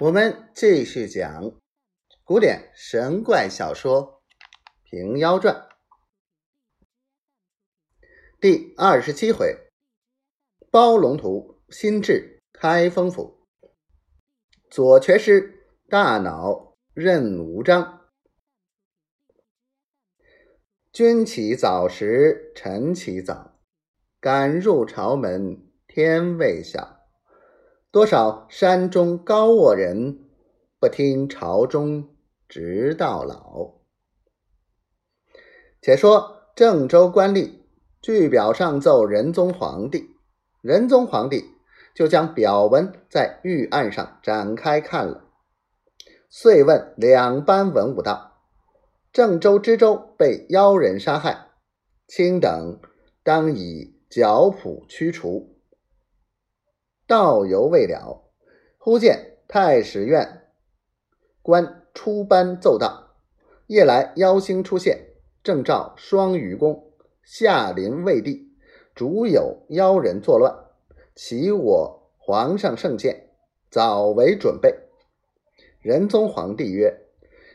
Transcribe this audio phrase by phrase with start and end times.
[0.00, 1.60] 我们继续讲
[2.22, 4.22] 古典神怪小说
[4.88, 5.56] 《平妖传》
[8.40, 9.56] 第二十七回：
[10.70, 13.48] 包龙图新至开封府，
[14.70, 18.08] 左瘸师大脑任无章。
[20.92, 23.58] 君起早时晨起早，
[24.20, 26.97] 赶入朝门天未晓。
[27.90, 30.18] 多少山中高卧人，
[30.78, 32.10] 不听朝中
[32.46, 33.76] 直到老。
[35.80, 37.60] 且说郑州官吏
[38.02, 40.04] 据表上奏仁宗皇帝，
[40.60, 41.42] 仁宗皇帝
[41.94, 45.24] 就将表文在御案上展开看了，
[46.28, 48.42] 遂问两班文武道
[49.14, 51.48] ：“郑州知州被妖人杀害，
[52.06, 52.78] 卿等
[53.22, 55.54] 当以脚蹼驱除。”
[57.08, 58.22] 道犹未了，
[58.76, 60.42] 忽见太史院
[61.40, 63.16] 官出班奏道
[63.66, 65.06] ：“夜来妖星出现，
[65.42, 66.92] 正照双鱼宫，
[67.22, 68.52] 下临未地，
[68.94, 70.54] 主有妖人作乱，
[71.14, 73.30] 岂我皇上圣鉴，
[73.70, 74.78] 早为准备。”
[75.80, 77.06] 仁宗皇帝曰：“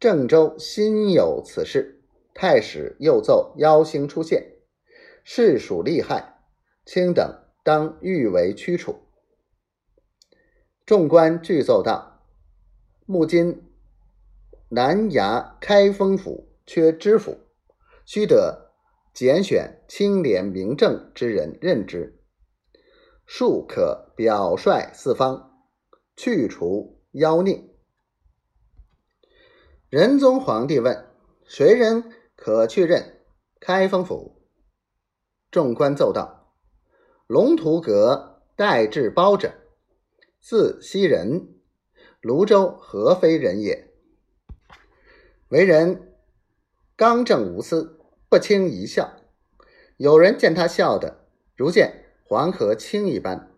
[0.00, 2.00] 郑州心有此事，
[2.32, 4.52] 太史又奏妖星出现，
[5.22, 6.38] 事属利害，
[6.86, 9.00] 卿等当欲为驱除。”
[10.86, 12.20] 众官俱奏道
[13.06, 13.72] ：“目今
[14.68, 17.38] 南衙开封府缺知府，
[18.04, 18.70] 须得
[19.14, 22.20] 拣选清廉明正之人任之，
[23.24, 25.64] 庶可表率四方，
[26.16, 27.64] 去除妖孽。”
[29.88, 31.06] 仁宗皇帝问
[31.48, 33.22] ：“谁人可去任
[33.58, 34.42] 开封府？”
[35.50, 36.52] 众官奏道
[37.26, 39.50] ：“龙图阁代至包拯。”
[40.46, 41.54] 字熙仁，
[42.20, 43.88] 泸州合肥人也。
[45.48, 46.12] 为人
[46.96, 49.16] 刚正无私，不轻一笑。
[49.96, 51.24] 有人见他笑的
[51.56, 53.54] 如见黄河清一般，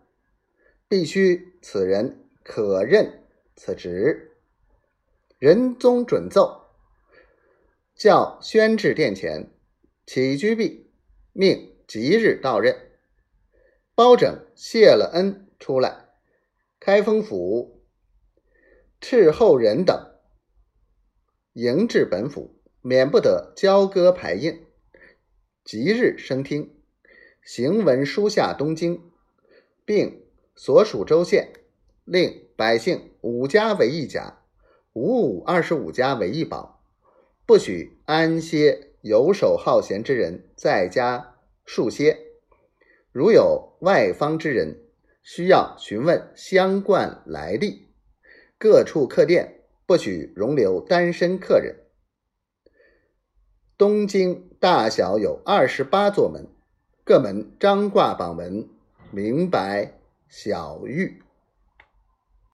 [0.87, 3.21] 必须此人可任
[3.57, 4.37] 此职。
[5.39, 6.67] 仁宗准奏，
[7.95, 9.51] 叫宣至殿前，
[10.05, 10.89] 起居毕，
[11.33, 12.73] 命即日到任。
[13.93, 16.06] 包拯谢了恩出来。
[16.87, 17.83] 开封府
[19.01, 19.93] 斥候人等
[21.51, 24.65] 迎至本府，免不得交割排印。
[25.65, 26.73] 即日升听，
[27.43, 29.01] 行文书下东京，
[29.83, 30.23] 并
[30.55, 31.51] 所属州县，
[32.05, 34.39] 令百姓五家为一甲，
[34.93, 36.81] 五五二十五家为一保，
[37.45, 42.17] 不许安歇游手好闲之人在家数歇。
[43.11, 44.86] 如有外方之人，
[45.29, 47.89] 需要询问相关来历，
[48.57, 51.75] 各处客店不许容留单身客人。
[53.77, 56.47] 东京大小有二十八座门，
[57.03, 58.69] 各门张挂榜文，
[59.11, 59.99] 明白
[60.29, 61.21] 小玉。